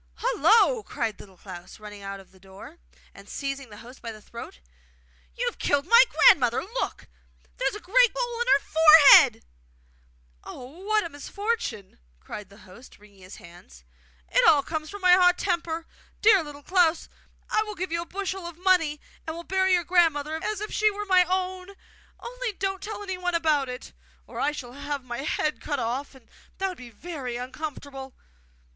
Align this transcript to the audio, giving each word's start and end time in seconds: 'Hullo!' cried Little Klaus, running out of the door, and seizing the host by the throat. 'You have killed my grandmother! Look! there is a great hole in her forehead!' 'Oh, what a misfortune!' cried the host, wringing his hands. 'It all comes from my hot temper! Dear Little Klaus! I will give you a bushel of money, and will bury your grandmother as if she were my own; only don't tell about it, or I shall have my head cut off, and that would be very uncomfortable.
'Hullo!' 0.15 0.81
cried 0.81 1.19
Little 1.19 1.37
Klaus, 1.37 1.79
running 1.79 2.01
out 2.01 2.19
of 2.19 2.31
the 2.31 2.39
door, 2.39 2.79
and 3.13 3.29
seizing 3.29 3.69
the 3.69 3.77
host 3.85 4.01
by 4.01 4.11
the 4.11 4.19
throat. 4.19 4.59
'You 5.35 5.45
have 5.45 5.59
killed 5.59 5.85
my 5.85 6.03
grandmother! 6.09 6.59
Look! 6.63 7.07
there 7.57 7.67
is 7.67 7.75
a 7.75 7.79
great 7.79 8.09
hole 8.15 8.41
in 8.41 8.47
her 8.47 8.67
forehead!' 9.11 9.45
'Oh, 10.43 10.65
what 10.85 11.03
a 11.03 11.09
misfortune!' 11.09 11.99
cried 12.19 12.49
the 12.49 12.57
host, 12.65 12.97
wringing 12.97 13.21
his 13.21 13.35
hands. 13.35 13.83
'It 14.31 14.41
all 14.49 14.63
comes 14.63 14.89
from 14.89 15.01
my 15.03 15.13
hot 15.13 15.37
temper! 15.37 15.85
Dear 16.23 16.41
Little 16.43 16.63
Klaus! 16.63 17.07
I 17.51 17.61
will 17.61 17.75
give 17.75 17.91
you 17.91 18.01
a 18.01 18.05
bushel 18.07 18.47
of 18.47 18.57
money, 18.57 18.99
and 19.27 19.35
will 19.35 19.43
bury 19.43 19.73
your 19.73 19.83
grandmother 19.83 20.43
as 20.43 20.61
if 20.61 20.71
she 20.73 20.89
were 20.89 21.05
my 21.05 21.25
own; 21.25 21.75
only 22.19 22.53
don't 22.53 22.81
tell 22.81 23.03
about 23.35 23.69
it, 23.69 23.93
or 24.25 24.39
I 24.39 24.51
shall 24.51 24.73
have 24.73 25.03
my 25.05 25.19
head 25.19 25.61
cut 25.61 25.77
off, 25.77 26.15
and 26.15 26.27
that 26.57 26.69
would 26.69 26.79
be 26.79 26.89
very 26.89 27.35
uncomfortable. 27.37 28.15